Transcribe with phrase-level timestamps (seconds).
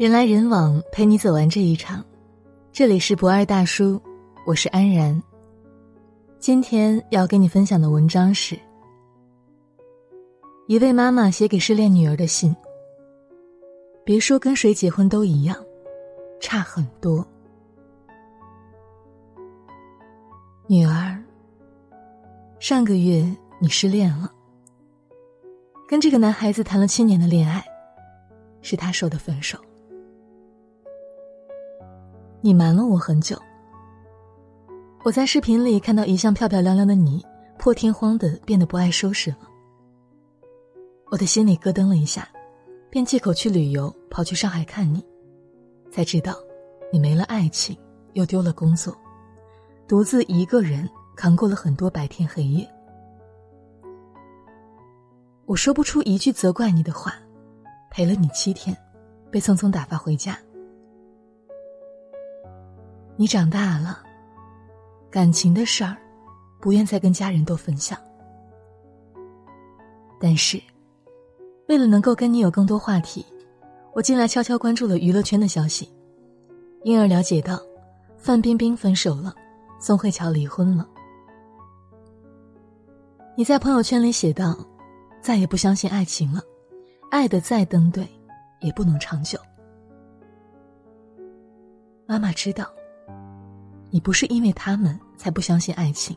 [0.00, 2.02] 人来人往，陪你走完这一场。
[2.72, 4.00] 这里是不二大叔，
[4.46, 5.22] 我是安然。
[6.38, 8.58] 今天要跟你分享的文章是
[10.68, 12.56] 一位妈妈写给失恋女儿的信。
[14.02, 15.54] 别说跟谁结婚都一样，
[16.40, 17.22] 差很多。
[20.66, 21.22] 女儿，
[22.58, 23.22] 上个月
[23.58, 24.32] 你失恋了，
[25.86, 27.62] 跟这个男孩子谈了七年的恋爱，
[28.62, 29.58] 是他说的分手。
[32.42, 33.36] 你瞒了我很久。
[35.02, 37.24] 我在视频里看到一向漂漂亮亮的你，
[37.58, 39.38] 破天荒的变得不爱收拾了。
[41.10, 42.26] 我的心里咯噔了一下，
[42.88, 45.04] 便借口去旅游，跑去上海看你，
[45.90, 46.34] 才知道，
[46.90, 47.76] 你没了爱情，
[48.14, 48.96] 又丢了工作，
[49.86, 52.66] 独自一个人扛过了很多白天黑夜。
[55.44, 57.14] 我说不出一句责怪你的话，
[57.90, 58.74] 陪了你七天，
[59.30, 60.38] 被匆匆打发回家。
[63.20, 63.98] 你长大了，
[65.10, 65.94] 感情的事儿，
[66.58, 67.98] 不愿再跟家人多分享。
[70.18, 70.58] 但是，
[71.68, 73.26] 为了能够跟你有更多话题，
[73.92, 75.86] 我进来悄悄关注了娱乐圈的消息，
[76.82, 77.60] 因而了解到，
[78.16, 79.34] 范冰冰分手了，
[79.78, 80.88] 宋慧乔离婚了。
[83.36, 84.56] 你在朋友圈里写道
[85.20, 86.40] ：“再也不相信爱情了，
[87.10, 88.08] 爱的再登对，
[88.60, 89.38] 也不能长久。”
[92.08, 92.64] 妈妈知道。
[93.90, 96.16] 你不是因为他们才不相信爱情，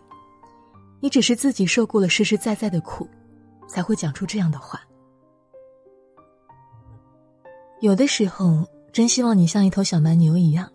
[1.00, 3.08] 你只是自己受过了实实在在的苦，
[3.68, 4.80] 才会讲出这样的话。
[7.82, 10.70] 有的时候，真希望你像一头小蛮牛一样，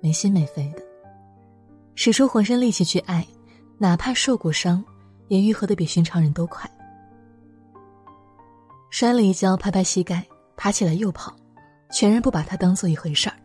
[0.00, 0.82] 没心没肺的，
[1.94, 3.26] 使出浑身力气去爱，
[3.76, 4.82] 哪怕受过伤，
[5.28, 6.70] 也愈合的比寻常人都快。
[8.90, 10.24] 摔了一跤，拍拍膝盖，
[10.56, 11.34] 爬起来又跑，
[11.90, 13.36] 全然不把它当做一回事儿。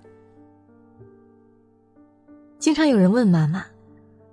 [2.69, 3.65] 经常有人问妈妈：“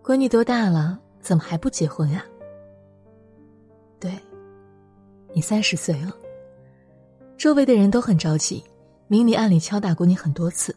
[0.05, 1.01] 闺女多大了？
[1.23, 2.23] 怎么还不结婚呀？”
[3.99, 4.13] 对，
[5.33, 6.15] 你三十岁了。
[7.39, 8.63] 周围的人都很着急，
[9.09, 10.77] 明里暗里敲打过你很多次。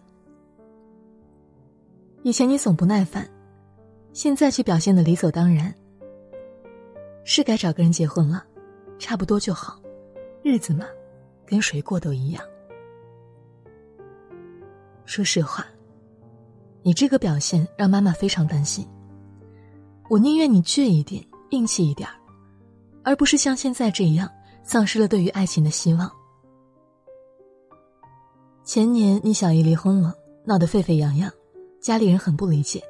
[2.23, 3.29] 以前你总不耐烦，
[4.13, 5.75] 现在却表现的理所当然。
[7.25, 8.41] 是该找个人结婚了，
[8.97, 9.77] 差不多就好，
[10.43, 10.85] 日子嘛，
[11.45, 12.41] 跟谁过都一样。
[15.03, 15.67] 说实话。
[16.81, 18.87] 你这个表现让妈妈非常担心。
[20.09, 22.09] 我宁愿你倔一点、硬气一点
[23.03, 24.29] 而不是像现在这样
[24.63, 26.11] 丧失了对于爱情的希望。
[28.63, 30.13] 前年你小姨离婚了，
[30.45, 31.31] 闹得沸沸扬扬，
[31.81, 32.81] 家里人很不理解。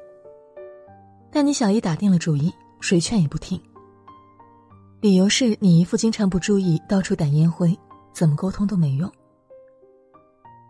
[1.32, 3.60] 但你小姨打定了主意，谁劝也不听。
[5.00, 7.74] 理由是你姨父经常不注意，到处掸烟灰，
[8.12, 9.10] 怎么沟通都没用。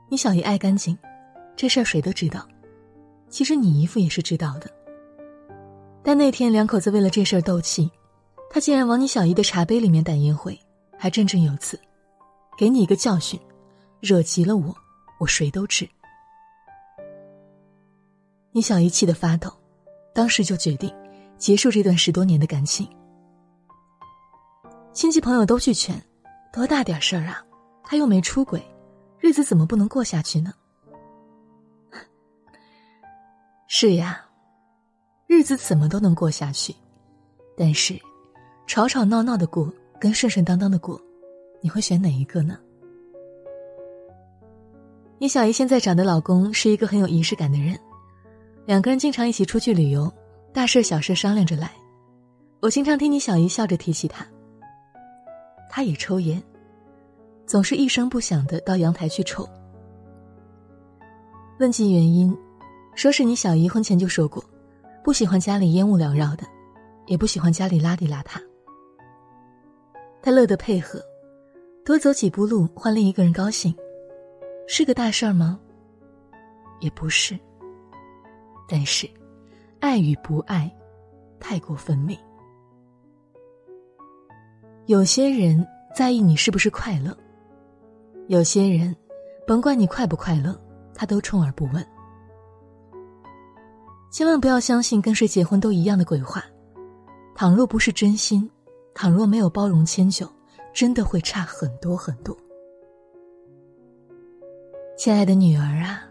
[0.09, 0.97] 你小姨爱干净，
[1.57, 2.47] 这事儿谁都知道。
[3.31, 4.69] 其实你姨父也是知道的，
[6.03, 7.89] 但那天两口子为了这事儿斗气，
[8.51, 10.59] 他竟然往你小姨的茶杯里面掸烟灰，
[10.99, 11.79] 还振振有词，
[12.59, 13.39] 给你一个教训，
[14.01, 14.75] 惹急了我，
[15.21, 15.89] 我谁都治。
[18.51, 19.49] 你小姨气得发抖，
[20.13, 20.93] 当时就决定
[21.39, 22.87] 结束这段十多年的感情。
[24.93, 25.95] 亲戚朋友都去劝，
[26.53, 27.41] 多大点事儿啊，
[27.85, 28.61] 他又没出轨，
[29.21, 30.53] 日子怎么不能过下去呢？
[33.73, 34.21] 是呀，
[35.29, 36.75] 日子怎么都能过下去，
[37.57, 37.97] 但是，
[38.67, 41.01] 吵吵闹闹的过跟顺顺当当的过，
[41.61, 42.59] 你会选哪一个呢？
[45.19, 47.79] 你小姨现在找的老公是一个很有仪式感的人，
[48.67, 50.13] 两个人经常一起出去旅游，
[50.53, 51.71] 大事小事商量着来。
[52.59, 54.27] 我经常听你小姨笑着提起他。
[55.71, 56.43] 他也抽烟，
[57.47, 59.49] 总是一声不响的到阳台去抽。
[61.61, 62.37] 问及原因。
[63.01, 64.45] 说是你小姨婚前就说过，
[65.03, 66.45] 不喜欢家里烟雾缭绕的，
[67.07, 68.39] 也不喜欢家里邋里邋遢。
[70.21, 71.03] 他乐得配合，
[71.83, 73.75] 多走几步路换另一个人高兴，
[74.69, 75.59] 是个大事儿吗？
[76.81, 77.35] 也不是。
[78.69, 79.09] 但是，
[79.81, 80.71] 爱与不爱，
[81.41, 82.15] 太过分明。
[84.85, 85.67] 有些人
[85.97, 87.17] 在意你是不是快乐，
[88.27, 88.95] 有些人，
[89.47, 90.55] 甭管你快不快乐，
[90.95, 91.83] 他都充耳不闻。
[94.11, 96.45] 千万不要相信跟谁结婚都一样的鬼话，
[97.35, 98.51] 倘若不是真心，
[98.93, 100.29] 倘若没有包容迁就，
[100.75, 102.37] 真的会差很多很多。
[104.99, 106.03] 亲爱的女儿啊，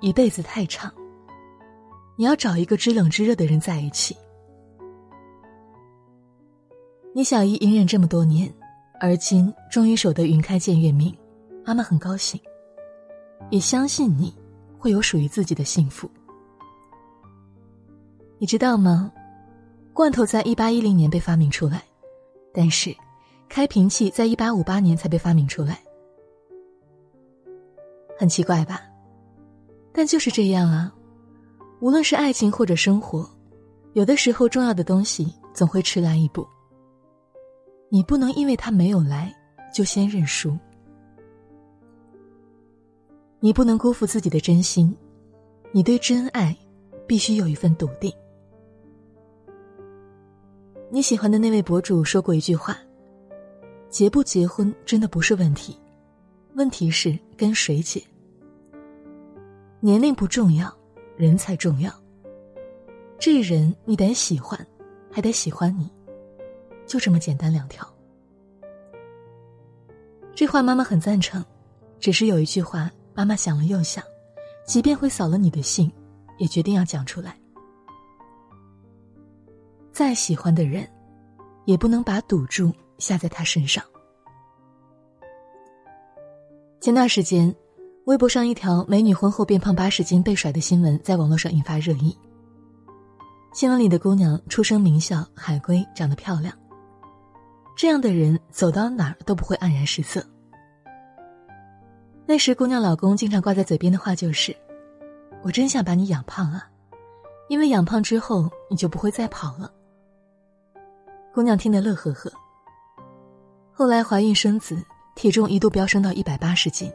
[0.00, 0.92] 一辈子太长，
[2.16, 4.16] 你要找一个知冷知热的人在一起。
[7.14, 8.52] 你小姨隐忍这么多年，
[9.00, 11.16] 而今终于守得云开见月明，
[11.64, 12.40] 妈妈很高兴。
[13.50, 14.34] 也相信你
[14.78, 16.10] 会有属于自己的幸福。
[18.42, 19.12] 你知道吗？
[19.94, 21.80] 罐头在一八一零年被发明出来，
[22.52, 22.92] 但是
[23.48, 25.78] 开瓶器在一八五八年才被发明出来。
[28.18, 28.82] 很奇怪吧？
[29.92, 30.92] 但就是这样啊。
[31.80, 33.30] 无论是爱情或者生活，
[33.92, 36.44] 有的时候重要的东西总会迟来一步。
[37.90, 39.32] 你不能因为他没有来
[39.72, 40.58] 就先认输。
[43.38, 44.92] 你不能辜负自己的真心，
[45.70, 46.56] 你对真爱
[47.06, 48.12] 必须有一份笃定。
[50.94, 52.76] 你喜欢的那位博主说过一句话
[53.88, 55.74] ：“结不结婚真的不是问题，
[56.52, 57.98] 问题是跟谁结。”
[59.80, 60.70] 年龄不重要，
[61.16, 61.90] 人才重要。
[63.18, 64.66] 这人你得喜欢，
[65.10, 65.90] 还得喜欢你，
[66.86, 67.88] 就这么简单两条。
[70.34, 71.42] 这话妈妈很赞成，
[72.00, 74.04] 只是有一句话，妈妈想了又想，
[74.66, 75.90] 即便会扫了你的兴，
[76.36, 77.34] 也决定要讲出来。
[79.92, 80.88] 再喜欢的人，
[81.64, 83.84] 也不能把赌注下在他身上。
[86.80, 87.54] 前段时间。
[88.06, 92.18] 微博上一条美女婚后变胖八十斤被甩的新闻在网络上引发热议。
[93.54, 96.52] 新闻里的姑娘出生名校，海归，长得漂亮。
[97.76, 100.20] 这样的人走到哪儿都不会黯然失色。
[102.26, 104.52] 那时姑娘老公经常挂在嘴边的话就是
[105.44, 106.68] ：“我真想把你养胖啊，
[107.48, 109.72] 因为养胖之后你就不会再跑了。”
[111.34, 112.30] 姑娘听得乐呵呵。
[113.72, 114.76] 后来怀孕生子，
[115.14, 116.92] 体重一度飙升到一百八十斤。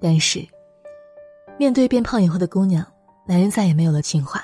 [0.00, 0.46] 但是，
[1.58, 2.86] 面对变胖以后的姑娘，
[3.26, 4.42] 男人再也没有了情话。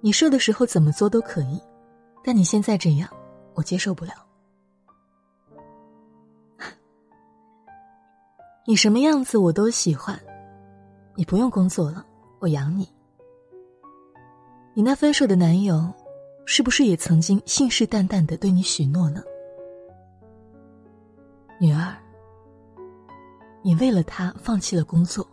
[0.00, 1.60] 你瘦的时候怎么做都可以，
[2.22, 3.08] 但你现在这样，
[3.54, 4.12] 我接受不了。
[8.66, 10.16] 你什么样子我都喜欢，
[11.16, 12.06] 你不用工作了，
[12.38, 12.88] 我养你。
[14.74, 15.92] 你那分手的男友，
[16.46, 19.22] 是不是也曾经信誓旦旦的对你许诺呢？
[21.60, 21.96] 女儿。
[23.62, 25.26] 你为了他放弃了工作，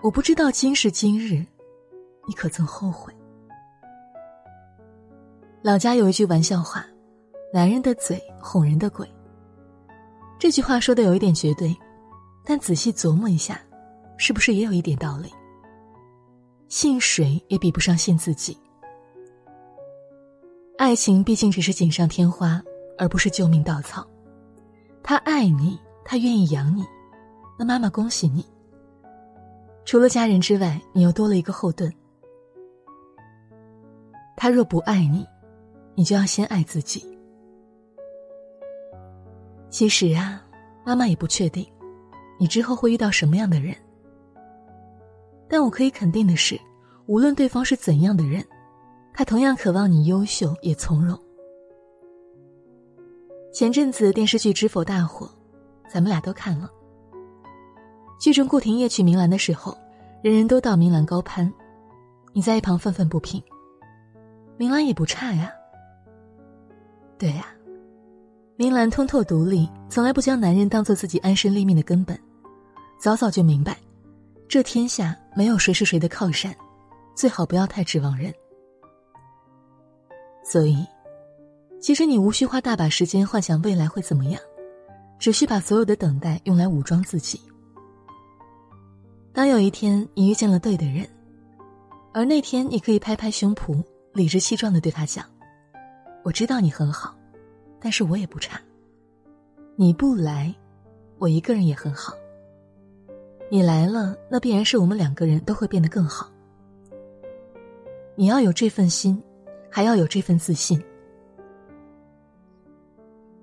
[0.00, 1.44] 我不知道今时今日，
[2.26, 3.14] 你可曾后悔？
[5.60, 6.86] 老家有一句玩笑话
[7.52, 9.06] ：“男人的嘴哄人的鬼。”
[10.40, 11.76] 这句话说的有一点绝对，
[12.42, 13.60] 但仔细琢磨一下，
[14.16, 15.30] 是不是也有一点道理？
[16.68, 18.56] 信谁也比不上信自己。
[20.78, 22.62] 爱情毕竟只是锦上添花，
[22.98, 24.06] 而不是救命稻草。
[25.02, 25.78] 他爱你。
[26.04, 26.84] 他愿意养你，
[27.56, 28.44] 那妈妈恭喜你。
[29.84, 31.90] 除了家人之外，你又多了一个后盾。
[34.36, 35.24] 他若不爱你，
[35.94, 37.06] 你就要先爱自己。
[39.70, 40.44] 其实啊，
[40.84, 41.64] 妈妈也不确定，
[42.36, 43.72] 你之后会遇到什么样的人。
[45.48, 46.60] 但我可以肯定的是，
[47.06, 48.44] 无论对方是怎样的人，
[49.12, 51.18] 他同样渴望你优秀也从容。
[53.52, 55.30] 前阵子电视剧《知否》大火。
[55.92, 56.70] 咱们俩都看了。
[58.18, 59.76] 剧中顾廷烨娶明兰的时候，
[60.22, 61.52] 人人都道明兰高攀，
[62.32, 63.42] 你在一旁愤愤不平。
[64.56, 65.52] 明兰也不差呀。
[67.18, 67.44] 对呀，
[68.56, 72.18] 明兰通透独立，从来不将男人当做自己安身立命的根本，
[72.98, 73.76] 早早就明白，
[74.48, 76.56] 这天下没有谁是谁的靠山，
[77.14, 78.32] 最好不要太指望人。
[80.42, 80.86] 所以，
[81.80, 84.40] 其实你无需花大把时间幻想未来会怎么样。
[85.18, 87.40] 只需把所有的等待用来武装自己。
[89.32, 91.08] 当有一天你遇见了对的人，
[92.12, 93.80] 而那天你可以拍拍胸脯，
[94.14, 95.24] 理直气壮的对他讲
[96.24, 97.14] ：“我知道你很好，
[97.78, 98.60] 但是我也不差。
[99.76, 100.52] 你不来，
[101.18, 102.12] 我一个人也很好。
[103.48, 106.28] 你来了，那必然是我们两个人都会变得更好。
[108.16, 109.22] 你要有这份心，
[109.72, 110.80] 还要有这份自信。”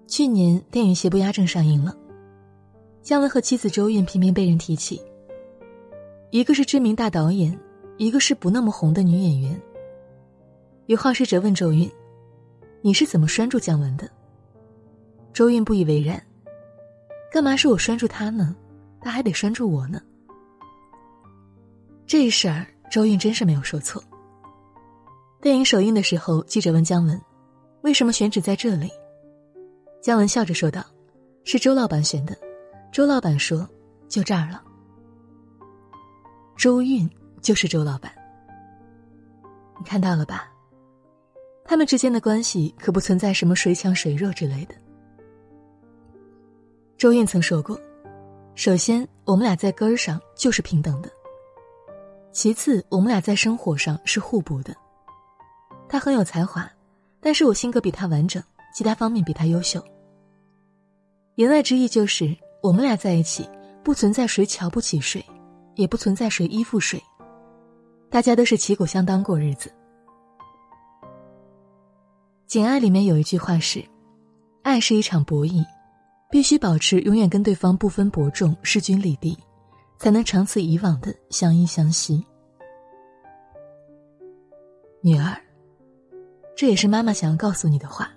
[0.08, 1.96] 去年电影《邪不压正》上映了，
[3.02, 5.02] 姜文和妻子周韵频频被人提起。
[6.32, 7.58] 一个是知名大导演，
[7.98, 9.60] 一个是不那么红的女演员。
[10.86, 11.90] 有好事者问周韵
[12.82, 14.10] ：“你是怎么拴住姜文的？”
[15.34, 16.22] 周韵不以为然
[17.32, 18.56] ：“干嘛是我拴住他呢？
[19.02, 20.02] 他还得拴住我呢。”
[22.06, 24.04] 这事儿，周韵真是没有说错。
[25.42, 27.20] 电影首映的时候，记者问姜文
[27.82, 28.92] ：“为什么选址在这里？”
[30.04, 30.84] 姜文笑着说道
[31.46, 32.36] ：“是周老板选的。”
[32.92, 33.66] 周老板说
[34.10, 34.62] ：“就这儿了。”
[36.58, 37.10] 周韵
[37.42, 38.12] 就是周老板，
[39.78, 40.52] 你看到了吧？
[41.64, 44.76] 他们之间的关系可不存在什么谁强谁弱之类的。
[46.98, 47.80] 周韵曾说过
[48.56, 51.10] ：“首先，我们俩在根儿上就是平等的。
[52.34, 54.76] 其次，我们俩在生活上是互补的。
[55.90, 56.72] 他很有才华，
[57.20, 58.42] 但是我性格比他完整，
[58.74, 59.84] 其他方面比他优秀。
[61.36, 63.50] 言外之意就是，我们俩在一起，
[63.84, 65.26] 不存在谁瞧不起谁，
[65.76, 67.04] 也不存在谁依附谁，
[68.10, 69.70] 大家都是旗鼓相当过日子。
[72.46, 73.84] 《简爱》里面有一句话是
[74.64, 75.66] ：“爱是一场博弈。”
[76.32, 79.36] 必须保持永远跟对方不分伯仲、势均力敌，
[79.98, 82.24] 才能长此以往的相依相惜。
[85.02, 85.36] 女儿，
[86.60, 88.12] 这也是妈妈想要告诉你的话。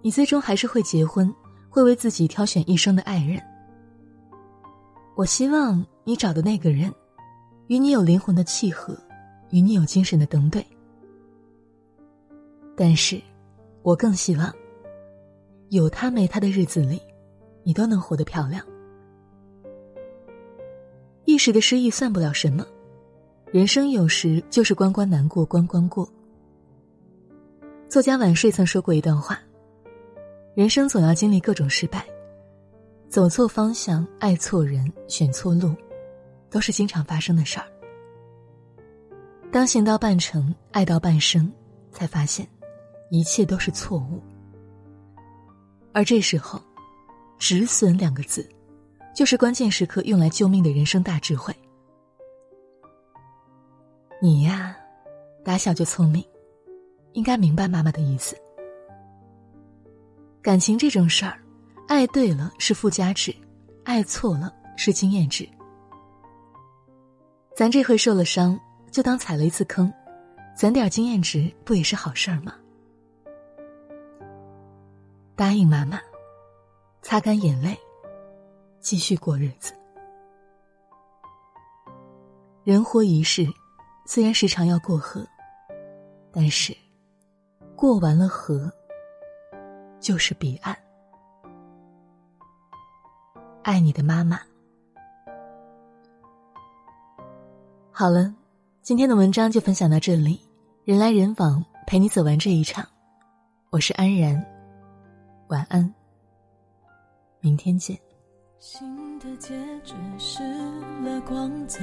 [0.00, 1.32] 你最终还是会结婚，
[1.70, 3.40] 会为自己挑选一生的爱人。
[5.14, 6.92] 我希望你找的那个人，
[7.68, 8.98] 与你有灵魂的契合，
[9.50, 10.66] 与你有精神的登对。
[12.76, 13.22] 但是，
[13.82, 14.52] 我更希望。
[15.68, 17.00] 有他没他的日子里，
[17.62, 18.60] 你都能活得漂亮。
[21.26, 22.66] 一时的失意算不了什么，
[23.52, 26.12] 人生有时就是关关难过关关过。
[27.92, 29.38] 作家晚睡曾说过一段话：
[30.54, 32.02] 人生总要经历各种失败，
[33.10, 35.74] 走错方向、爱错人、选错路，
[36.48, 37.66] 都是经常发生的事儿。
[39.52, 41.52] 当行到半程、爱到半生，
[41.90, 42.48] 才发现，
[43.10, 44.22] 一切都是错误。
[45.92, 46.58] 而这时候
[47.38, 48.48] ，“止损”两个字，
[49.14, 51.54] 就是关键时刻用来救命的人生大智慧。
[54.18, 54.74] 你呀，
[55.44, 56.24] 打小就聪明，
[57.12, 58.36] 应该明白妈妈的意思。
[60.40, 61.38] 感情这种事儿，
[61.88, 63.34] 爱对了是附加值，
[63.84, 65.48] 爱错了是经验值。
[67.54, 68.58] 咱这回受了伤，
[68.90, 69.92] 就当踩了一次坑，
[70.56, 72.54] 攒点经验值，不也是好事儿吗？
[75.36, 76.00] 答应妈妈，
[77.02, 77.78] 擦干眼泪，
[78.80, 79.72] 继续过日子。
[82.64, 83.46] 人活一世，
[84.06, 85.26] 虽然时常要过河，
[86.32, 86.76] 但是
[87.82, 88.70] 过完了河，
[89.98, 90.72] 就是彼岸。
[93.64, 94.38] 爱你的妈妈。
[97.90, 98.32] 好了，
[98.82, 100.40] 今天的文章就分享到这里。
[100.84, 102.86] 人来人往，陪你走完这一场。
[103.70, 104.40] 我是安然。
[105.48, 105.92] 晚安，
[107.40, 107.98] 明天见。
[108.60, 110.40] 新的戒指失
[111.02, 111.80] 了光泽，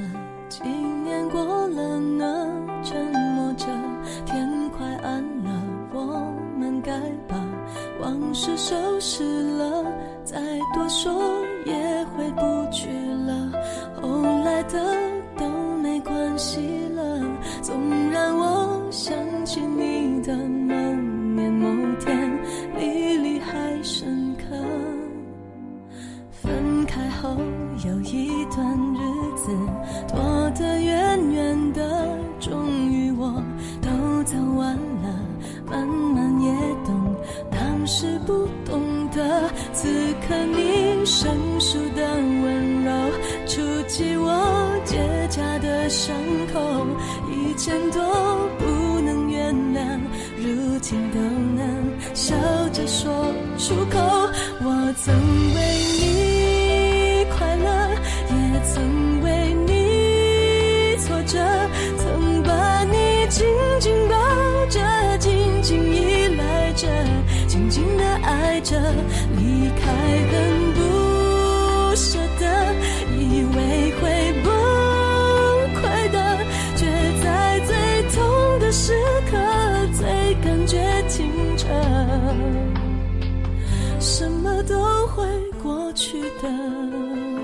[0.48, 2.48] 几年过了呢？
[2.86, 3.66] 沉默着，
[4.26, 5.39] 天快暗了，
[6.90, 7.36] 该把
[8.02, 9.24] 往事收拾
[9.58, 9.86] 了。
[10.24, 10.40] 再
[10.74, 11.12] 多说
[11.66, 11.74] 也
[12.06, 12.42] 回不
[12.72, 12.90] 去
[13.28, 13.52] 了，
[14.02, 14.80] 后来的
[15.38, 15.48] 都
[15.84, 16.60] 没关系
[16.96, 17.20] 了。
[17.62, 17.76] 纵
[18.12, 19.16] 然我想
[19.46, 20.36] 起你的
[52.14, 52.36] 笑
[52.74, 54.00] 着说出口，
[54.62, 55.16] 我曾
[55.56, 55.60] 为
[56.00, 57.68] 你快乐，
[58.30, 61.40] 也曾为你挫折，
[61.98, 63.46] 曾把你紧
[63.80, 64.16] 紧抱
[64.68, 64.80] 着，
[65.20, 66.88] 紧紧依赖着，
[67.48, 68.76] 紧紧的爱着。
[84.70, 85.26] 都会
[85.64, 87.39] 过去的。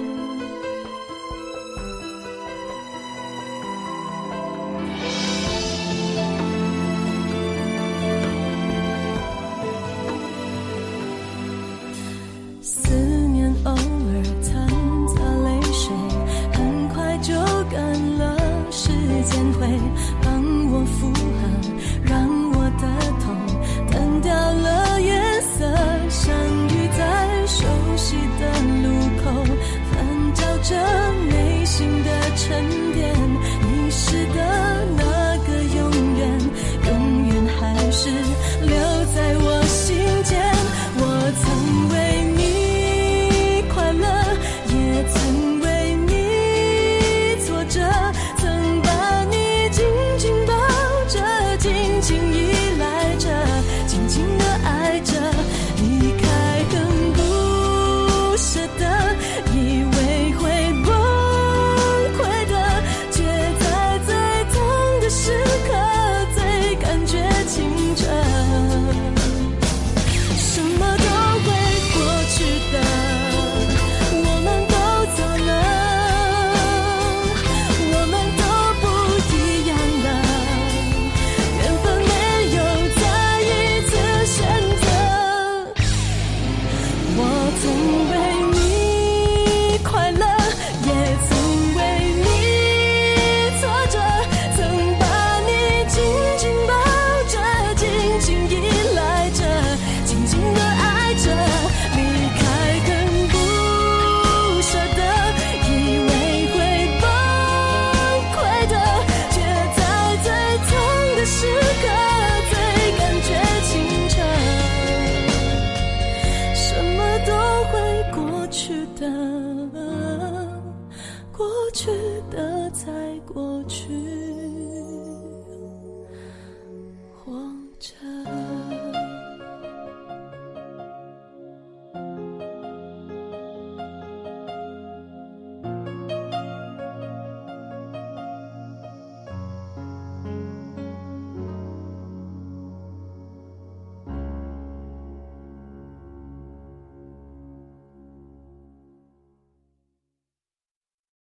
[121.75, 121.91] 去
[122.31, 122.54] 的